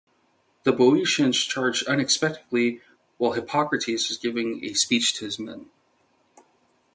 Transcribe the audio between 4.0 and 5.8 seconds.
was giving a speech to his men.